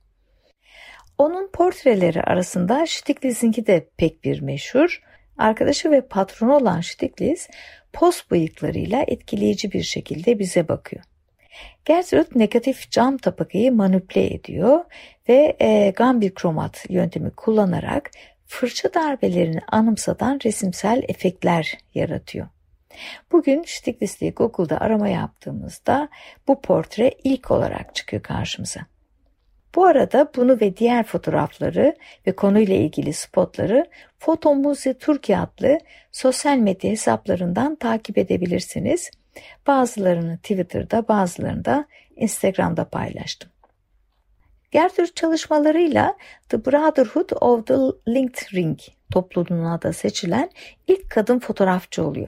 Onun 1.21 1.47
portreleri 1.47 2.21
arasında 2.21 2.85
Stiglitz'inki 2.87 3.67
de 3.67 3.89
pek 3.97 4.23
bir 4.23 4.41
meşhur. 4.41 5.01
Arkadaşı 5.37 5.91
ve 5.91 6.01
patronu 6.01 6.55
olan 6.55 6.81
Stiglitz 6.81 7.47
post 7.93 8.31
bıyıklarıyla 8.31 9.03
etkileyici 9.07 9.71
bir 9.71 9.83
şekilde 9.83 10.39
bize 10.39 10.67
bakıyor. 10.67 11.03
Gertrude 11.85 12.39
negatif 12.39 12.91
cam 12.91 13.17
tabakayı 13.17 13.71
manipüle 13.71 14.33
ediyor 14.33 14.85
ve 15.29 15.55
e, 15.61 15.89
Gambir 15.95 16.35
kromat 16.35 16.85
yöntemi 16.89 17.31
kullanarak 17.31 18.11
fırça 18.45 18.93
darbelerini 18.93 19.61
anımsatan 19.67 20.39
resimsel 20.45 21.03
efektler 21.07 21.77
yaratıyor. 21.93 22.47
Bugün 23.31 23.63
Stiglitz'i 23.67 24.31
Google'da 24.31 24.81
arama 24.81 25.07
yaptığımızda 25.07 26.09
bu 26.47 26.61
portre 26.61 27.11
ilk 27.23 27.51
olarak 27.51 27.95
çıkıyor 27.95 28.23
karşımıza. 28.23 28.90
Bu 29.75 29.85
arada 29.85 30.31
bunu 30.35 30.61
ve 30.61 30.77
diğer 30.77 31.03
fotoğrafları 31.03 31.95
ve 32.27 32.31
konuyla 32.31 32.75
ilgili 32.75 33.13
spotları 33.13 33.85
Foto 34.19 34.55
Muzi 34.55 34.93
Türkiye 34.97 35.39
adlı 35.39 35.77
sosyal 36.11 36.57
medya 36.57 36.91
hesaplarından 36.91 37.75
takip 37.75 38.17
edebilirsiniz. 38.17 39.11
Bazılarını 39.67 40.37
Twitter'da 40.37 41.07
bazılarını 41.07 41.65
da 41.65 41.85
Instagram'da 42.15 42.85
paylaştım. 42.85 43.51
Gertrude 44.71 45.11
çalışmalarıyla 45.15 46.17
The 46.49 46.65
Brotherhood 46.65 47.29
of 47.41 47.67
the 47.67 48.11
Linked 48.13 48.53
Ring 48.53 48.79
topluluğuna 49.13 49.81
da 49.81 49.93
seçilen 49.93 50.49
ilk 50.87 51.09
kadın 51.09 51.39
fotoğrafçı 51.39 52.03
oluyor. 52.03 52.27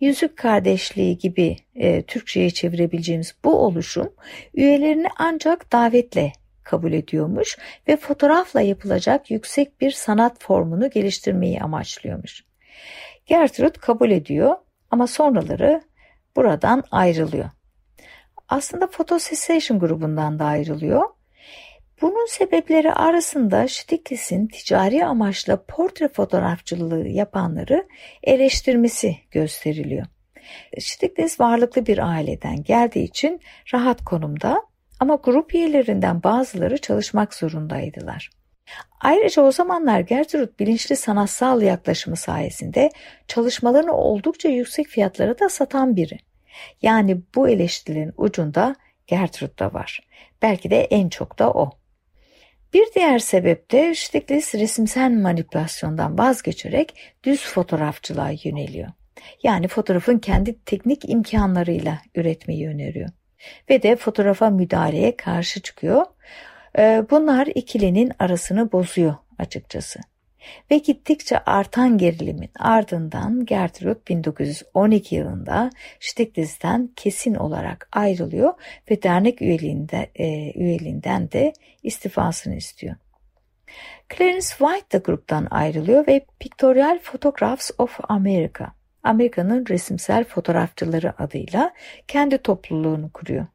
Yüzük 0.00 0.36
kardeşliği 0.36 1.18
gibi 1.18 1.56
e, 1.74 2.02
Türkçe'ye 2.02 2.50
çevirebileceğimiz 2.50 3.34
bu 3.44 3.58
oluşum 3.58 4.12
üyelerini 4.54 5.08
ancak 5.18 5.72
davetle 5.72 6.32
kabul 6.66 6.92
ediyormuş 6.92 7.58
ve 7.88 7.96
fotoğrafla 7.96 8.60
yapılacak 8.60 9.30
yüksek 9.30 9.80
bir 9.80 9.90
sanat 9.90 10.42
formunu 10.42 10.90
geliştirmeyi 10.90 11.62
amaçlıyormuş. 11.62 12.44
Gertrude 13.26 13.78
kabul 13.78 14.10
ediyor 14.10 14.56
ama 14.90 15.06
sonraları 15.06 15.82
buradan 16.36 16.84
ayrılıyor. 16.90 17.50
Aslında 18.48 18.86
Photo 18.86 19.18
Cessation 19.18 19.78
grubundan 19.78 20.38
da 20.38 20.44
ayrılıyor. 20.44 21.02
Bunun 22.02 22.26
sebepleri 22.26 22.92
arasında 22.92 23.68
Stiglitz'in 23.68 24.46
ticari 24.46 25.04
amaçla 25.04 25.64
portre 25.64 26.08
fotoğrafçılığı 26.08 27.08
yapanları 27.08 27.88
eleştirmesi 28.22 29.16
gösteriliyor. 29.30 30.06
Stiglitz 30.78 31.40
varlıklı 31.40 31.86
bir 31.86 31.98
aileden 32.12 32.62
geldiği 32.62 33.04
için 33.04 33.40
rahat 33.74 34.04
konumda 34.04 34.62
ama 35.00 35.14
grup 35.14 35.54
üyelerinden 35.54 36.22
bazıları 36.22 36.78
çalışmak 36.78 37.34
zorundaydılar. 37.34 38.30
Ayrıca 39.00 39.42
o 39.42 39.52
zamanlar 39.52 40.00
Gertrude 40.00 40.58
bilinçli 40.58 40.96
sanatsal 40.96 41.62
yaklaşımı 41.62 42.16
sayesinde 42.16 42.90
çalışmalarını 43.28 43.92
oldukça 43.92 44.48
yüksek 44.48 44.86
fiyatlara 44.86 45.38
da 45.38 45.48
satan 45.48 45.96
biri. 45.96 46.18
Yani 46.82 47.20
bu 47.34 47.48
eleştirilerin 47.48 48.12
ucunda 48.16 48.76
Gertrude 49.06 49.58
da 49.58 49.74
var. 49.74 50.00
Belki 50.42 50.70
de 50.70 50.80
en 50.80 51.08
çok 51.08 51.38
da 51.38 51.50
o. 51.50 51.70
Bir 52.74 52.86
diğer 52.94 53.18
sebep 53.18 53.70
de 53.70 53.94
Stiglitz 53.94 54.54
resimsel 54.54 55.10
manipülasyondan 55.10 56.18
vazgeçerek 56.18 56.94
düz 57.24 57.44
fotoğrafçılığa 57.44 58.30
yöneliyor. 58.44 58.88
Yani 59.42 59.68
fotoğrafın 59.68 60.18
kendi 60.18 60.64
teknik 60.64 61.10
imkanlarıyla 61.10 61.98
üretmeyi 62.14 62.68
öneriyor. 62.68 63.08
Ve 63.70 63.82
de 63.82 63.96
fotoğrafa 63.96 64.50
müdahaleye 64.50 65.16
karşı 65.16 65.60
çıkıyor. 65.60 66.06
Ee, 66.78 67.04
bunlar 67.10 67.46
ikilinin 67.46 68.12
arasını 68.18 68.72
bozuyor 68.72 69.14
açıkçası. 69.38 70.00
Ve 70.70 70.78
gittikçe 70.78 71.38
artan 71.38 71.98
gerilimin 71.98 72.50
ardından 72.58 73.44
Gertrude 73.44 73.98
1912 74.08 75.14
yılında 75.14 75.70
Stiglitz'ten 76.00 76.90
kesin 76.96 77.34
olarak 77.34 77.88
ayrılıyor 77.92 78.52
ve 78.90 79.02
dernek 79.02 79.42
üyeliğinde, 79.42 80.10
e, 80.14 80.52
üyeliğinden 80.52 81.32
de 81.32 81.52
istifasını 81.82 82.56
istiyor. 82.56 82.96
Clarence 84.16 84.46
White 84.46 84.98
da 84.98 84.98
gruptan 84.98 85.46
ayrılıyor 85.50 86.06
ve 86.06 86.26
Pictorial 86.40 86.98
Photographs 86.98 87.70
of 87.78 88.00
America, 88.08 88.72
Amerika'nın 89.06 89.66
resimsel 89.68 90.24
fotoğrafçıları 90.24 91.22
adıyla 91.22 91.72
kendi 92.08 92.38
topluluğunu 92.38 93.12
kuruyor. 93.12 93.46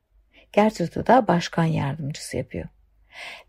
Gertrude'u 0.53 1.07
da 1.07 1.27
başkan 1.27 1.65
yardımcısı 1.65 2.37
yapıyor 2.37 2.67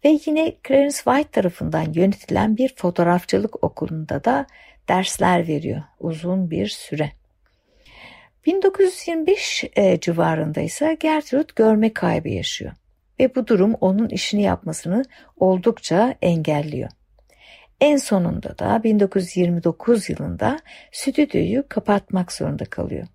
ve 0.05 0.19
yine 0.27 0.57
Clarence 0.69 0.97
White 0.97 1.31
tarafından 1.31 1.93
yönetilen 1.93 2.57
bir 2.57 2.75
fotoğrafçılık 2.77 3.65
okulunda 3.65 4.25
da 4.25 4.47
dersler 4.89 5.49
veriyor 5.49 5.83
uzun 6.01 6.51
bir 6.51 6.69
süre. 6.69 7.13
1925 8.47 9.65
e, 9.77 10.01
civarında 10.01 10.61
ise 10.61 10.97
Gertrude 11.01 11.53
görme 11.57 11.93
kaybı 11.93 12.29
yaşıyor 12.29 12.73
ve 13.21 13.35
bu 13.35 13.47
durum 13.47 13.75
onun 13.75 14.09
işini 14.09 14.43
yapmasını 14.43 15.05
oldukça 15.37 16.15
engelliyor. 16.23 16.91
En 17.83 17.97
sonunda 17.97 18.59
da 18.59 18.83
1929 18.85 20.11
yılında 20.11 20.59
stüdyoyu 20.93 21.69
kapatmak 21.69 22.33
zorunda 22.33 22.65
kalıyor. 22.65 23.07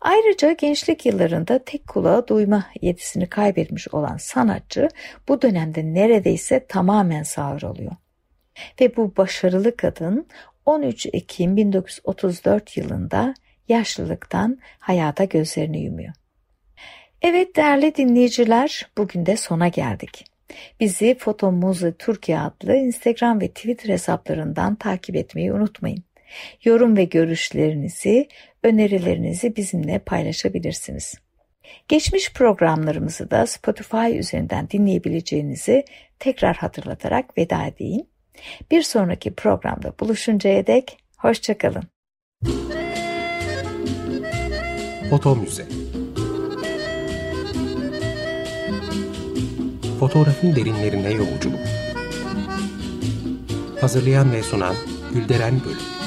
Ayrıca 0.00 0.52
gençlik 0.52 1.06
yıllarında 1.06 1.64
tek 1.64 1.86
kulağı 1.88 2.28
duyma 2.28 2.66
yetisini 2.80 3.26
kaybetmiş 3.26 3.88
olan 3.88 4.16
sanatçı 4.16 4.88
bu 5.28 5.42
dönemde 5.42 5.94
neredeyse 5.94 6.66
tamamen 6.66 7.22
sağır 7.22 7.62
oluyor. 7.62 7.92
Ve 8.80 8.96
bu 8.96 9.16
başarılı 9.16 9.76
kadın 9.76 10.26
13 10.66 11.06
Ekim 11.12 11.56
1934 11.56 12.76
yılında 12.76 13.34
yaşlılıktan 13.68 14.58
hayata 14.78 15.24
gözlerini 15.24 15.80
yumuyor. 15.80 16.12
Evet 17.22 17.56
değerli 17.56 17.94
dinleyiciler, 17.94 18.90
bugün 18.98 19.26
de 19.26 19.36
sona 19.36 19.68
geldik. 19.68 20.29
Bizi 20.80 21.16
Foto 21.18 21.52
Muze 21.52 21.92
Türkiye 21.92 22.38
adlı 22.38 22.76
Instagram 22.76 23.40
ve 23.40 23.48
Twitter 23.48 23.88
hesaplarından 23.88 24.74
takip 24.74 25.16
etmeyi 25.16 25.52
unutmayın. 25.52 26.04
Yorum 26.64 26.96
ve 26.96 27.04
görüşlerinizi, 27.04 28.28
önerilerinizi 28.62 29.56
bizimle 29.56 29.98
paylaşabilirsiniz. 29.98 31.14
Geçmiş 31.88 32.32
programlarımızı 32.32 33.30
da 33.30 33.46
Spotify 33.46 34.18
üzerinden 34.18 34.70
dinleyebileceğinizi 34.70 35.84
tekrar 36.18 36.56
hatırlatarak 36.56 37.38
veda 37.38 37.66
edeyim. 37.66 38.06
Bir 38.70 38.82
sonraki 38.82 39.34
programda 39.34 39.92
buluşuncaya 40.00 40.66
dek 40.66 40.98
hoşçakalın. 41.16 41.82
Foto 45.10 45.36
Müze 45.36 45.66
Fotoğrafın 50.00 50.56
derinlerine 50.56 51.10
yolculuk. 51.10 51.60
Hazırlayan 53.80 54.32
ve 54.32 54.42
sunan 54.42 54.74
Gülderen 55.14 55.60
Bölüm 55.64 55.99